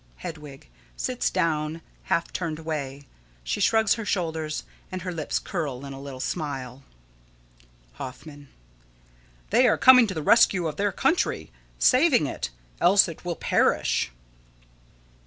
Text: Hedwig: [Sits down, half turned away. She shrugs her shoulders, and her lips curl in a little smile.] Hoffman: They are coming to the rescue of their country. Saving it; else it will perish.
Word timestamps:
Hedwig: 0.17 0.67
[Sits 0.97 1.29
down, 1.29 1.83
half 2.05 2.33
turned 2.33 2.57
away. 2.57 3.03
She 3.43 3.61
shrugs 3.61 3.93
her 3.93 4.03
shoulders, 4.03 4.63
and 4.91 5.03
her 5.03 5.11
lips 5.11 5.37
curl 5.37 5.85
in 5.85 5.93
a 5.93 6.01
little 6.01 6.19
smile.] 6.19 6.81
Hoffman: 7.93 8.49
They 9.51 9.67
are 9.67 9.77
coming 9.77 10.07
to 10.07 10.15
the 10.15 10.23
rescue 10.23 10.65
of 10.67 10.77
their 10.77 10.91
country. 10.91 11.51
Saving 11.77 12.25
it; 12.25 12.49
else 12.79 13.07
it 13.07 13.23
will 13.23 13.35
perish. 13.35 14.09